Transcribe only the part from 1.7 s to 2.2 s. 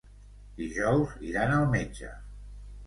metge.